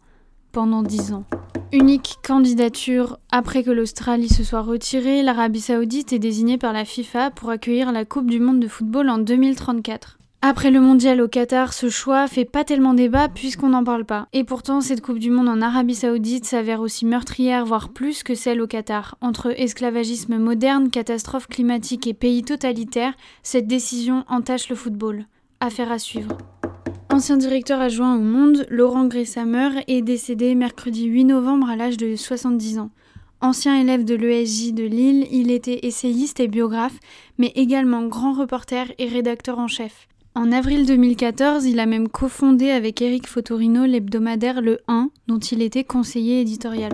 pendant 0.52 0.84
10 0.84 1.14
ans. 1.14 1.24
Unique 1.72 2.16
candidature 2.26 3.20
après 3.32 3.64
que 3.64 3.72
l'Australie 3.72 4.28
se 4.28 4.44
soit 4.44 4.62
retirée, 4.62 5.24
l'Arabie 5.24 5.62
saoudite 5.62 6.12
est 6.12 6.20
désignée 6.20 6.58
par 6.58 6.74
la 6.74 6.84
FIFA 6.84 7.32
pour 7.32 7.52
accueillir 7.52 7.94
la 7.94 8.04
Coupe 8.04 8.30
du 8.30 8.42
monde 8.42 8.60
de 8.60 8.68
football 8.68 9.10
en 9.10 9.18
2034. 9.18 10.18
Après 10.50 10.72
le 10.72 10.80
mondial 10.80 11.20
au 11.20 11.27
Qatar, 11.27 11.74
ce 11.74 11.89
choix 11.89 12.25
fait 12.25 12.46
pas 12.46 12.63
tellement 12.63 12.94
débat 12.94 13.27
puisqu'on 13.27 13.68
n'en 13.68 13.84
parle 13.84 14.06
pas. 14.06 14.30
Et 14.32 14.46
pourtant, 14.46 14.80
cette 14.80 15.01
Coupe 15.01 15.20
du 15.20 15.30
Monde 15.30 15.50
en 15.50 15.62
Arabie 15.62 15.94
Saoudite 15.94 16.46
s'avère 16.46 16.80
aussi 16.80 17.06
meurtrière, 17.06 17.66
voire 17.66 17.89
plus 17.89 18.24
que 18.24 18.34
celle 18.34 18.62
au 18.62 18.66
Qatar. 18.66 19.18
Entre 19.20 19.54
esclavagisme 19.60 20.38
moderne, 20.38 20.89
catastrophe 20.89 21.48
climatique 21.48 22.08
et 22.08 22.13
pays 22.13 22.44
totalitaire, 22.44 23.13
cette 23.44 23.68
décision 23.68 24.24
entache 24.30 24.70
le 24.70 24.77
football. 24.77 25.25
Affaire 25.60 25.92
à 25.92 26.00
suivre. 26.00 26.38
Ancien 27.12 27.36
directeur 27.36 27.82
adjoint 27.82 28.16
au 28.16 28.22
Monde, 28.22 28.66
Laurent 28.70 29.08
Gressammer 29.08 29.84
est 29.89 30.01
décédé 30.01 30.56
mercredi 30.56 31.08
8 31.08 31.25
novembre 31.25 31.70
à 31.70 31.75
l'âge 31.75 31.98
de 31.98 32.16
70 32.16 32.80
ans. 32.80 32.92
Ancien 33.42 33.77
élève 33.77 34.06
de 34.06 34.16
l'ESJ 34.16 34.72
de 34.72 34.86
Lille, 34.86 35.27
il 35.30 35.51
était 35.51 35.86
essayiste 35.86 36.39
et 36.39 36.48
biographe, 36.48 36.98
mais 37.38 37.51
également 37.56 38.08
grand 38.08 38.32
reporter 38.32 38.94
et 38.98 39.10
rédacteur 39.10 39.60
en 39.60 39.68
chef. 39.68 40.08
En 40.38 40.51
avril 40.51 40.86
2014, 40.86 41.65
il 41.65 41.79
a 41.79 41.88
même 41.88 42.10
cofondé 42.10 42.70
avec 42.70 43.01
Eric 43.01 43.25
Fotorino 43.25 43.88
l'hebdomadaire 43.88 44.62
Le 44.62 44.82
1, 44.88 45.10
dont 45.25 45.39
il 45.39 45.63
était 45.63 45.84
conseiller 45.84 46.41
éditorial. 46.41 46.94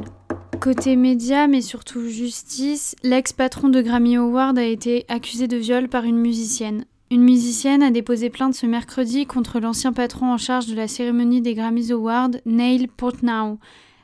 Côté 0.61 0.95
médias, 0.95 1.47
mais 1.47 1.59
surtout 1.59 2.07
justice, 2.07 2.95
l'ex-patron 3.03 3.67
de 3.67 3.81
Grammy 3.81 4.15
Award 4.15 4.57
a 4.57 4.63
été 4.63 5.03
accusé 5.09 5.49
de 5.49 5.57
viol 5.57 5.89
par 5.89 6.05
une 6.05 6.19
musicienne. 6.19 6.85
Une 7.11 7.23
musicienne 7.23 7.83
a 7.83 7.91
déposé 7.91 8.29
plainte 8.29 8.53
ce 8.55 8.65
mercredi 8.65 9.25
contre 9.25 9.59
l'ancien 9.59 9.91
patron 9.91 10.31
en 10.31 10.37
charge 10.37 10.67
de 10.67 10.75
la 10.75 10.87
cérémonie 10.87 11.41
des 11.41 11.53
Grammy 11.53 11.91
Awards, 11.91 12.37
Neil 12.45 12.87
Portnow. 12.87 13.59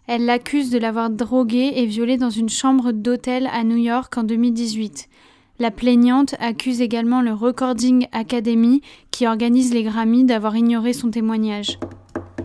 Elle 0.08 0.26
l'accuse 0.26 0.70
de 0.70 0.80
l'avoir 0.80 1.10
drogué 1.10 1.72
et 1.76 1.86
violé 1.86 2.18
dans 2.18 2.30
une 2.30 2.50
chambre 2.50 2.92
d'hôtel 2.92 3.48
à 3.54 3.64
New 3.64 3.78
York 3.78 4.18
en 4.18 4.24
2018. 4.24 5.08
La 5.62 5.72
plaignante 5.72 6.36
accuse 6.40 6.80
également 6.80 7.22
le 7.22 7.34
Recording 7.34 8.08
Academy, 8.14 8.82
qui 9.12 9.28
organise 9.28 9.74
les 9.74 9.84
Grammys, 9.84 10.24
d'avoir 10.24 10.56
ignoré 10.56 10.94
son 10.94 11.12
témoignage. 11.12 11.78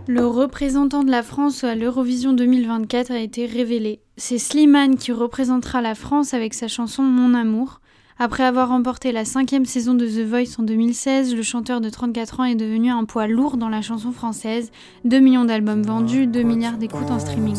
Le 0.09 0.27
représentant 0.27 1.05
de 1.05 1.13
la 1.13 1.23
France 1.23 1.63
à 1.63 1.77
l'Eurovision 1.77 2.33
2024 2.33 3.13
a 3.13 3.21
été 3.21 3.47
révélé. 3.47 4.01
C'est 4.17 4.39
Slimane 4.39 4.97
qui 4.97 5.13
représentera 5.13 5.81
la 5.81 5.95
France 5.95 6.35
avec 6.35 6.55
sa 6.55 6.67
chanson 6.67 7.05
Mon 7.05 7.35
amour. 7.35 7.81
Après 8.19 8.43
avoir 8.43 8.71
remporté 8.71 9.13
la 9.13 9.25
cinquième 9.25 9.65
saison 9.65 9.95
de 9.95 10.07
The 10.07 10.29
Voice 10.29 10.59
en 10.59 10.65
2016, 10.65 11.37
le 11.37 11.43
chanteur 11.43 11.81
de 11.81 11.91
34 11.91 12.41
ans 12.41 12.45
est 12.45 12.57
devenu 12.57 12.91
un 12.91 13.05
poids 13.05 13.29
lourd 13.29 13.57
dans 13.57 13.69
la 13.69 13.81
chanson 13.81 14.11
française. 14.11 14.73
2 15.05 15.21
millions 15.21 15.45
d'albums 15.45 15.83
vendus, 15.83 16.27
2 16.27 16.43
milliards 16.43 16.79
d'écoutes 16.79 17.13
en 17.13 17.21
streaming. 17.21 17.57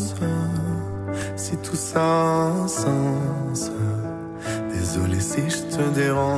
C'est 1.34 1.62
tout 1.62 1.76
ça, 1.76 2.52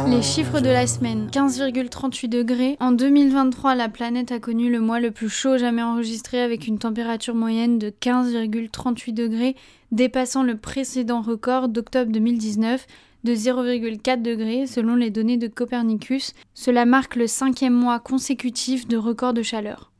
les 0.06 0.22
chiffres 0.22 0.60
de 0.60 0.68
la 0.68 0.86
semaine 0.86 1.28
15,38 1.30 2.28
degrés. 2.28 2.76
En 2.80 2.92
2023, 2.92 3.74
la 3.74 3.88
planète 3.88 4.32
a 4.32 4.38
connu 4.38 4.70
le 4.70 4.80
mois 4.80 5.00
le 5.00 5.10
plus 5.10 5.28
chaud 5.28 5.58
jamais 5.58 5.82
enregistré 5.82 6.40
avec 6.40 6.66
une 6.66 6.78
température 6.78 7.34
moyenne 7.34 7.78
de 7.78 7.90
15,38 7.90 9.14
degrés, 9.14 9.56
dépassant 9.92 10.42
le 10.42 10.56
précédent 10.56 11.22
record 11.22 11.68
d'octobre 11.68 12.10
2019 12.10 12.86
de 13.24 13.34
0,4 13.34 14.22
degrés 14.22 14.66
selon 14.66 14.94
les 14.94 15.10
données 15.10 15.38
de 15.38 15.48
Copernicus. 15.48 16.32
Cela 16.54 16.84
marque 16.84 17.16
le 17.16 17.26
cinquième 17.26 17.74
mois 17.74 18.00
consécutif 18.00 18.88
de 18.88 18.96
record 18.96 19.34
de 19.34 19.42
chaleur 19.42 19.92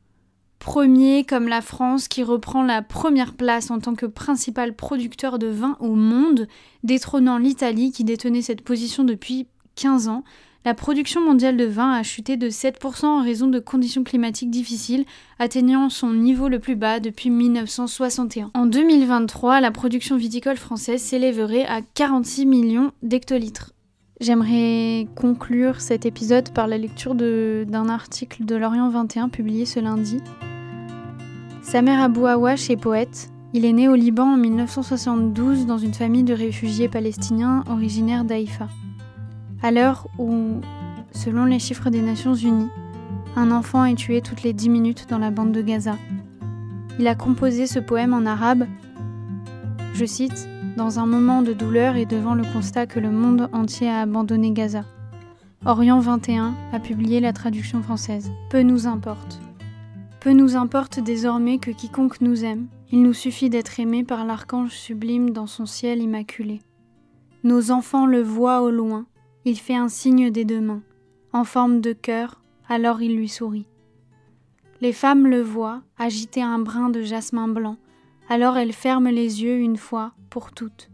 premier 0.59 1.23
comme 1.23 1.47
la 1.47 1.61
France 1.61 2.07
qui 2.07 2.21
reprend 2.21 2.63
la 2.63 2.81
première 2.81 3.33
place 3.33 3.71
en 3.71 3.79
tant 3.79 3.95
que 3.95 4.05
principal 4.05 4.75
producteur 4.75 5.39
de 5.39 5.47
vin 5.47 5.77
au 5.79 5.95
monde, 5.95 6.47
détrônant 6.83 7.37
l'Italie 7.37 7.91
qui 7.91 8.03
détenait 8.03 8.41
cette 8.41 8.61
position 8.61 9.03
depuis 9.03 9.47
15 9.75 10.09
ans. 10.09 10.23
La 10.65 10.73
production 10.73 11.21
mondiale 11.21 11.55
de 11.55 11.63
vin 11.63 11.93
a 11.93 12.03
chuté 12.03 12.35
de 12.35 12.49
7% 12.49 13.05
en 13.05 13.23
raison 13.23 13.47
de 13.47 13.59
conditions 13.59 14.03
climatiques 14.03 14.51
difficiles, 14.51 15.05
atteignant 15.39 15.89
son 15.89 16.13
niveau 16.13 16.49
le 16.49 16.59
plus 16.59 16.75
bas 16.75 16.99
depuis 16.99 17.29
1961. 17.29 18.51
En 18.53 18.65
2023, 18.65 19.61
la 19.61 19.71
production 19.71 20.17
viticole 20.17 20.57
française 20.57 21.01
s'élèverait 21.01 21.65
à 21.65 21.81
46 21.81 22.45
millions 22.45 22.91
d'hectolitres. 23.01 23.71
J'aimerais 24.19 25.07
conclure 25.15 25.79
cet 25.79 26.05
épisode 26.05 26.49
par 26.49 26.67
la 26.67 26.77
lecture 26.77 27.15
d'un 27.15 27.87
article 27.87 28.43
de 28.43 28.57
Lorient 28.57 28.89
21 28.89 29.29
publié 29.29 29.65
ce 29.65 29.79
lundi. 29.79 30.17
Samer 31.61 31.95
Abou 31.95 32.25
Awash 32.25 32.69
est 32.69 32.75
poète. 32.75 33.29
Il 33.53 33.63
est 33.63 33.71
né 33.71 33.87
au 33.87 33.95
Liban 33.95 34.33
en 34.33 34.35
1972 34.35 35.65
dans 35.65 35.77
une 35.77 35.93
famille 35.93 36.25
de 36.25 36.33
réfugiés 36.33 36.89
palestiniens 36.89 37.63
originaires 37.69 38.25
d'Haïfa. 38.25 38.67
À 39.63 39.71
l'heure 39.71 40.09
où, 40.17 40.59
selon 41.13 41.45
les 41.45 41.59
chiffres 41.59 41.89
des 41.89 42.01
Nations 42.01 42.35
Unies, 42.35 42.69
un 43.37 43.51
enfant 43.51 43.85
est 43.85 43.95
tué 43.95 44.19
toutes 44.19 44.43
les 44.43 44.51
10 44.51 44.67
minutes 44.67 45.05
dans 45.09 45.19
la 45.19 45.31
bande 45.31 45.53
de 45.53 45.61
Gaza. 45.61 45.95
Il 46.99 47.07
a 47.07 47.15
composé 47.15 47.67
ce 47.67 47.79
poème 47.79 48.13
en 48.13 48.25
arabe, 48.25 48.65
je 49.93 50.03
cite, 50.03 50.49
dans 50.77 50.99
un 50.99 51.05
moment 51.05 51.41
de 51.41 51.53
douleur 51.53 51.95
et 51.95 52.05
devant 52.05 52.33
le 52.33 52.43
constat 52.53 52.87
que 52.87 52.99
le 52.99 53.11
monde 53.11 53.49
entier 53.53 53.89
a 53.89 54.01
abandonné 54.01 54.51
Gaza. 54.51 54.85
Orient 55.65 55.99
21 55.99 56.53
a 56.71 56.79
publié 56.79 57.19
la 57.19 57.33
traduction 57.33 57.81
française. 57.81 58.31
Peu 58.49 58.61
nous 58.61 58.87
importe. 58.87 59.39
Peu 60.19 60.31
nous 60.31 60.55
importe 60.55 60.99
désormais 60.99 61.57
que 61.57 61.71
quiconque 61.71 62.21
nous 62.21 62.43
aime, 62.43 62.67
il 62.91 63.01
nous 63.01 63.13
suffit 63.13 63.49
d'être 63.49 63.79
aimé 63.79 64.03
par 64.03 64.25
l'archange 64.25 64.71
sublime 64.71 65.31
dans 65.31 65.47
son 65.47 65.65
ciel 65.65 66.01
immaculé. 66.01 66.61
Nos 67.43 67.71
enfants 67.71 68.05
le 68.05 68.21
voient 68.21 68.61
au 68.61 68.69
loin, 68.69 69.05
il 69.45 69.57
fait 69.57 69.75
un 69.75 69.89
signe 69.89 70.29
des 70.29 70.45
deux 70.45 70.61
mains, 70.61 70.81
en 71.31 71.43
forme 71.43 71.81
de 71.81 71.93
cœur, 71.93 72.41
alors 72.67 73.01
il 73.01 73.15
lui 73.15 73.29
sourit. 73.29 73.65
Les 74.81 74.93
femmes 74.93 75.27
le 75.27 75.41
voient, 75.41 75.81
agiter 75.97 76.41
un 76.41 76.59
brin 76.59 76.89
de 76.89 77.01
jasmin 77.01 77.47
blanc, 77.47 77.77
alors 78.29 78.57
elles 78.57 78.73
ferment 78.73 79.09
les 79.09 79.43
yeux 79.43 79.57
une 79.57 79.77
fois 79.77 80.13
pour 80.29 80.51
toutes. 80.51 80.89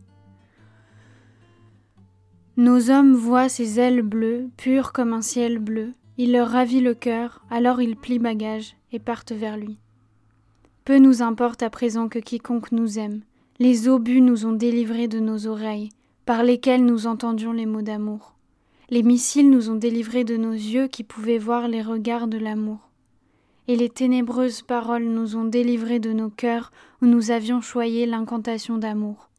Nos 2.57 2.89
hommes 2.89 3.13
voient 3.13 3.49
ses 3.49 3.79
ailes 3.79 4.01
bleues, 4.01 4.47
pures 4.55 4.93
comme 4.93 5.11
un 5.13 5.21
ciel 5.21 5.59
bleu, 5.59 5.91
il 6.17 6.31
leur 6.31 6.49
ravit 6.49 6.79
le 6.79 6.93
cœur, 6.93 7.43
alors 7.49 7.81
ils 7.81 7.97
plient 7.97 8.19
bagage 8.19 8.77
et 8.93 8.99
partent 8.99 9.33
vers 9.33 9.57
lui. 9.57 9.77
Peu 10.85 10.97
nous 10.97 11.21
importe 11.21 11.61
à 11.63 11.69
présent 11.69 12.07
que 12.07 12.19
quiconque 12.19 12.71
nous 12.71 12.97
aime. 12.97 13.21
Les 13.59 13.89
obus 13.89 14.21
nous 14.21 14.45
ont 14.45 14.53
délivrés 14.53 15.09
de 15.09 15.19
nos 15.19 15.47
oreilles, 15.47 15.89
par 16.25 16.43
lesquelles 16.43 16.85
nous 16.85 17.07
entendions 17.07 17.51
les 17.51 17.65
mots 17.65 17.81
d'amour. 17.81 18.35
Les 18.89 19.03
missiles 19.03 19.49
nous 19.49 19.69
ont 19.69 19.75
délivrés 19.75 20.23
de 20.23 20.37
nos 20.37 20.53
yeux 20.53 20.87
qui 20.87 21.03
pouvaient 21.03 21.37
voir 21.37 21.67
les 21.67 21.81
regards 21.81 22.27
de 22.27 22.37
l'amour. 22.37 22.91
Et 23.67 23.75
les 23.75 23.89
ténébreuses 23.89 24.61
paroles 24.61 25.05
nous 25.05 25.35
ont 25.35 25.45
délivrés 25.45 25.99
de 25.99 26.13
nos 26.13 26.29
cœurs 26.29 26.71
où 27.01 27.05
nous 27.05 27.31
avions 27.31 27.61
choyé 27.61 28.05
l'incantation 28.05 28.77
d'amour. 28.77 29.29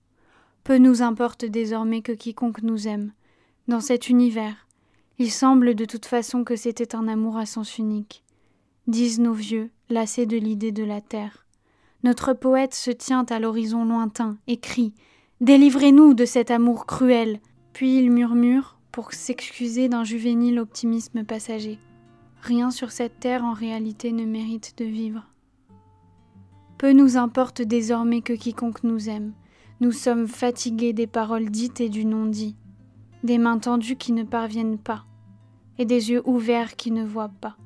Peu 0.64 0.78
nous 0.78 1.02
importe 1.02 1.45
désormais 1.45 2.02
que 2.02 2.12
quiconque 2.12 2.62
nous 2.62 2.88
aime. 2.88 3.12
Dans 3.68 3.80
cet 3.80 4.09
univers, 4.09 4.66
il 5.18 5.30
semble 5.30 5.75
de 5.75 5.85
toute 5.85 6.06
façon 6.06 6.45
que 6.45 6.56
c'était 6.56 6.95
un 6.95 7.09
amour 7.09 7.37
à 7.37 7.47
sens 7.47 7.78
unique, 7.78 8.25
disent 8.87 9.21
nos 9.21 9.33
vieux, 9.33 9.71
lassés 9.88 10.26
de 10.26 10.37
l'idée 10.37 10.73
de 10.73 10.85
la 10.85 11.00
terre. 11.00 11.47
Notre 12.02 12.33
poète 12.35 12.75
se 12.75 12.90
tient 12.90 13.25
à 13.30 13.38
l'horizon 13.38 13.85
lointain 13.85 14.38
et 14.47 14.59
crie 14.59 14.92
Délivrez-nous 15.40 16.14
de 16.14 16.25
cet 16.25 16.50
amour 16.50 16.87
cruel. 16.87 17.40
Puis 17.73 17.99
il 17.99 18.11
murmure, 18.11 18.78
pour 18.90 19.12
s'excuser 19.12 19.88
d'un 19.88 20.02
juvénile 20.02 20.59
optimisme 20.59 21.25
passager. 21.25 21.78
Rien 22.47 22.71
sur 22.71 22.93
cette 22.93 23.19
terre 23.19 23.45
en 23.45 23.55
réalité 23.55 24.12
ne 24.12 24.25
mérite 24.25 24.79
de 24.79 24.85
vivre. 24.85 25.26
Peu 26.79 26.93
nous 26.93 27.17
importe 27.17 27.61
désormais 27.61 28.21
que 28.21 28.35
quiconque 28.35 28.85
nous 28.85 29.09
aime. 29.09 29.33
Nous 29.81 29.91
sommes 29.91 30.29
fatigués 30.29 30.93
des 30.93 31.09
paroles 31.09 31.50
dites 31.50 31.81
et 31.81 31.88
du 31.88 32.05
non-dit 32.05 32.55
des 33.25 33.38
mains 33.38 33.59
tendues 33.59 33.97
qui 33.97 34.12
ne 34.12 34.23
parviennent 34.23 34.79
pas, 34.79 35.05
et 35.79 35.87
des 35.87 36.11
yeux 36.11 36.23
ouverts 36.25 36.76
qui 36.76 36.93
ne 36.93 37.05
voient 37.05 37.33
pas. 37.41 37.57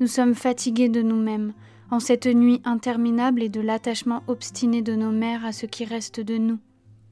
Nous 0.00 0.08
sommes 0.08 0.34
fatigués 0.34 0.88
de 0.88 1.02
nous-mêmes, 1.02 1.52
en 1.92 2.00
cette 2.00 2.26
nuit 2.26 2.60
interminable 2.64 3.40
et 3.40 3.48
de 3.48 3.60
l'attachement 3.60 4.24
obstiné 4.26 4.82
de 4.82 4.96
nos 4.96 5.12
mères 5.12 5.44
à 5.44 5.52
ce 5.52 5.66
qui 5.66 5.84
reste 5.84 6.18
de 6.18 6.38
nous, 6.38 6.58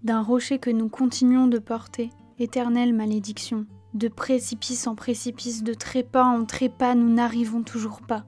d'un 0.03 0.23
rocher 0.23 0.59
que 0.59 0.71
nous 0.71 0.89
continuons 0.89 1.47
de 1.47 1.61
porter, 1.61 2.11
éternelle 2.41 2.95
malédiction. 2.95 3.65
De 3.95 4.09
précipice 4.09 4.89
en 4.89 4.97
précipice, 4.97 5.63
de 5.63 5.73
trépas 5.73 6.25
en 6.25 6.45
trépas, 6.45 6.97
nous 6.97 7.15
n'arrivons 7.15 7.63
toujours 7.63 8.01
pas. 8.01 8.25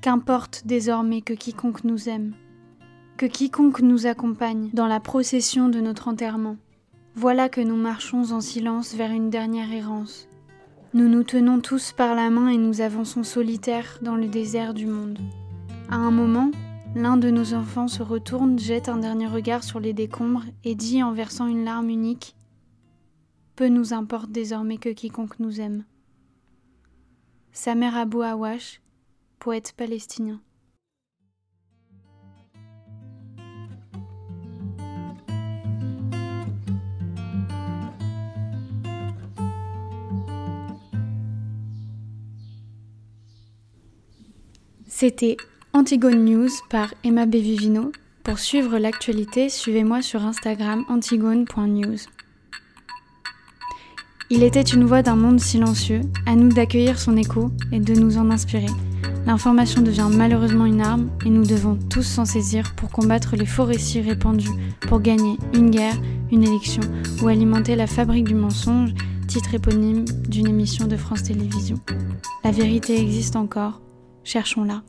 Qu'importe 0.00 0.62
désormais 0.66 1.20
que 1.20 1.34
quiconque 1.34 1.82
nous 1.82 2.08
aime, 2.08 2.32
que 3.16 3.26
quiconque 3.26 3.80
nous 3.80 4.06
accompagne 4.06 4.70
dans 4.72 4.86
la 4.86 5.00
procession 5.00 5.68
de 5.68 5.80
notre 5.80 6.06
enterrement. 6.06 6.58
Voilà 7.16 7.48
que 7.48 7.60
nous 7.60 7.74
marchons 7.74 8.30
en 8.30 8.40
silence 8.40 8.94
vers 8.94 9.10
une 9.10 9.30
dernière 9.30 9.72
errance. 9.72 10.28
Nous 10.94 11.08
nous 11.08 11.24
tenons 11.24 11.60
tous 11.60 11.90
par 11.90 12.14
la 12.14 12.30
main 12.30 12.50
et 12.50 12.56
nous 12.56 12.80
avançons 12.82 13.24
solitaires 13.24 13.98
dans 14.00 14.14
le 14.14 14.28
désert 14.28 14.74
du 14.74 14.86
monde. 14.86 15.18
À 15.90 15.96
un 15.96 16.12
moment, 16.12 16.52
l'un 16.94 17.16
de 17.16 17.30
nos 17.30 17.54
enfants 17.54 17.88
se 17.88 18.04
retourne, 18.04 18.60
jette 18.60 18.88
un 18.88 18.98
dernier 18.98 19.26
regard 19.26 19.64
sur 19.64 19.80
les 19.80 19.92
décombres 19.92 20.44
et 20.62 20.76
dit 20.76 21.02
en 21.02 21.12
versant 21.12 21.48
une 21.48 21.64
larme 21.64 21.90
unique 21.90 22.36
Peu 23.60 23.68
nous 23.68 23.92
importe 23.92 24.30
désormais 24.32 24.78
que 24.78 24.88
quiconque 24.88 25.38
nous 25.38 25.60
aime. 25.60 25.84
Samer 27.52 27.94
Abou 27.94 28.22
Awash, 28.22 28.80
poète 29.38 29.74
palestinien. 29.76 30.40
C'était 44.86 45.36
Antigone 45.74 46.24
News 46.24 46.48
par 46.70 46.94
Emma 47.04 47.26
Bevivino. 47.26 47.92
Pour 48.22 48.38
suivre 48.38 48.78
l'actualité, 48.78 49.50
suivez-moi 49.50 50.00
sur 50.00 50.24
Instagram 50.24 50.86
antigone.news. 50.88 51.98
Il 54.32 54.44
était 54.44 54.62
une 54.62 54.84
voix 54.84 55.02
d'un 55.02 55.16
monde 55.16 55.40
silencieux, 55.40 56.02
à 56.24 56.36
nous 56.36 56.50
d'accueillir 56.50 57.00
son 57.00 57.16
écho 57.16 57.50
et 57.72 57.80
de 57.80 57.94
nous 57.94 58.16
en 58.16 58.30
inspirer. 58.30 58.70
L'information 59.26 59.82
devient 59.82 60.08
malheureusement 60.08 60.66
une 60.66 60.80
arme 60.80 61.10
et 61.26 61.30
nous 61.30 61.44
devons 61.44 61.76
tous 61.90 62.04
s'en 62.04 62.24
saisir 62.24 62.76
pour 62.76 62.90
combattre 62.90 63.34
les 63.34 63.44
faux 63.44 63.64
récits 63.64 64.00
répandus, 64.00 64.52
pour 64.82 65.00
gagner 65.00 65.36
une 65.52 65.70
guerre, 65.70 65.96
une 66.30 66.44
élection 66.44 66.82
ou 67.20 67.26
alimenter 67.26 67.74
la 67.74 67.88
fabrique 67.88 68.28
du 68.28 68.36
mensonge, 68.36 68.94
titre 69.26 69.52
éponyme 69.52 70.04
d'une 70.28 70.46
émission 70.46 70.86
de 70.86 70.96
France 70.96 71.24
Télévisions. 71.24 71.80
La 72.44 72.52
vérité 72.52 73.00
existe 73.00 73.34
encore, 73.34 73.80
cherchons-la. 74.22 74.84